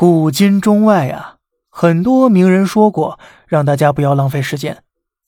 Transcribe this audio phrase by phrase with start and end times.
[0.00, 1.36] 古今中外啊，
[1.68, 4.82] 很多名人说过，让大家不要浪费时间。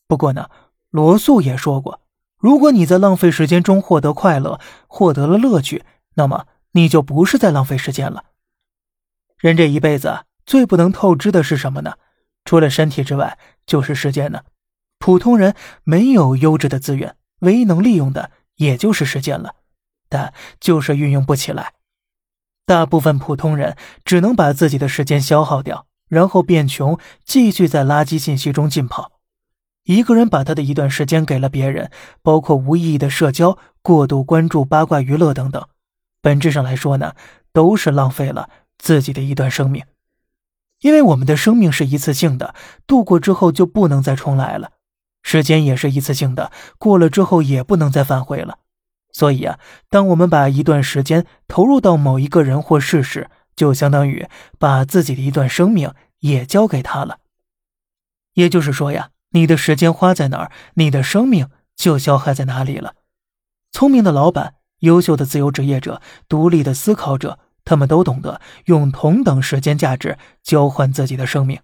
[0.09, 0.49] 不过呢，
[0.89, 2.00] 罗素也说过，
[2.39, 8.25] 如果你在浪费时间中获得快乐，获得了乐趣，那么你就不是在浪费时间了。
[9.37, 11.96] 人这一辈子最不能透支的是什么呢？
[12.46, 13.36] 除了身体之外，
[13.66, 14.41] 就是时间呢。
[14.98, 15.54] 普通人
[15.84, 19.54] 没有优质的资源，唯一能利用的也就是时间了，
[20.09, 21.75] 但就是运用不起来。
[22.65, 29.13] 大部分普通人只能把自己的时间消耗掉，然后变穷，继续在垃圾信息中浸泡。
[29.85, 31.91] 一个人把他的一段时间给了别人，
[32.22, 35.66] 包括无意义的社交、过度关注八卦娱乐等等，
[36.20, 37.14] 本质上来说呢，
[37.52, 39.83] 都是浪费了自己的一段生命。
[40.83, 42.55] 因为我们的生命是一次性的，
[42.86, 44.69] 度过之后就不能再重来了；
[45.22, 48.58] 时间也是一次性的，过了之后也不能再返回了。
[49.12, 49.58] 所以啊，
[49.90, 54.26] 当我们把一段时间投入到某一个人或事时，就相当于
[54.58, 57.18] 把自己的一段生命也交给他了。
[58.34, 62.94] 也就是说呀，你的时间花在哪儿，你的生命就消耗在哪里了。
[63.70, 71.60] 聪明的老板、优秀的自由职业者、独立的思考者，他们都懂得用同等时间价值交换自己的生命。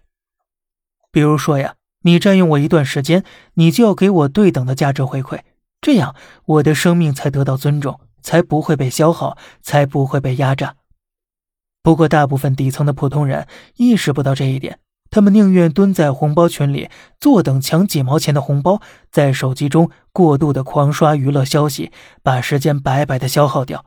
[1.11, 3.23] 比如说呀，你占用我一段时间，
[3.55, 5.39] 你就要给我对等的价值回馈。
[5.81, 10.75] 这样，我的生命才得到尊重，才不会被消耗，才不会被压榨。
[11.81, 21.91] 不过，大部分底层的普通人意识不到这一点，他们宁愿蹲在红包群里坐等抢几毛钱的红包，在手机中过度的狂刷娱乐消息，
[22.21, 23.85] 把时间白白的消耗掉，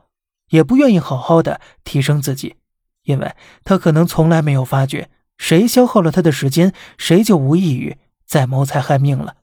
[0.49, 2.55] 也不愿意好好的提升自己，
[3.03, 9.35] 因为他可能从来没有发觉，谁消耗了他的时间，谁就无异于在谋财害命了。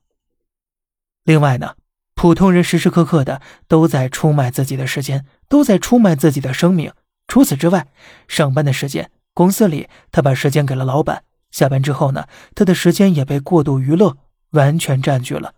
[1.22, 1.74] 另外呢？
[2.20, 6.92] 普通人时时刻刻的都在出卖自己的时间，都在出卖自己的生命。
[7.26, 7.86] 除此之外，
[8.28, 14.18] 上班的时间，公司里他把时间给了老板；下班之后呢，他的时间也被过度娱乐
[14.50, 15.54] 完全占据了。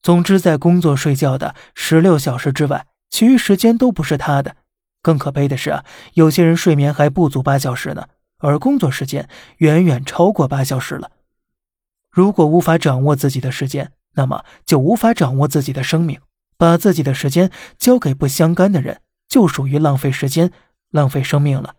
[0.00, 4.56] 总之，在工作睡觉的十六小时之外，其余时间都不是他的。
[5.02, 8.08] 更可悲的是啊，有些人睡眠还不足八小时呢，
[8.38, 11.10] 而工作时间远远超过八小时了。
[12.10, 16.20] 如果无法掌握自己的时间，那么就无法掌握自己的生命，
[16.56, 20.52] 把自己的时间交给不相干的人，就属于浪费时间、
[20.90, 21.74] 浪费生命了。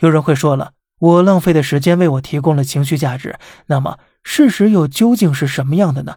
[0.00, 6.16] 有人会说了，我浪费的时间为我提供了情绪价值，那么事实又究竟是什么样的呢？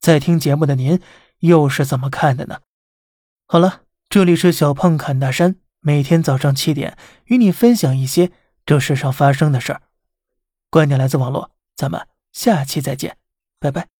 [0.00, 1.00] 在听节目的您
[1.40, 2.60] 又是怎么看的呢？
[3.46, 8.30] 好了，这里是小胖侃大山，每天早上七点与你分享一些
[8.64, 9.82] 这世上发生的事儿。
[10.70, 13.16] 观点来自网络，咱们下期再见，
[13.58, 13.97] 拜拜。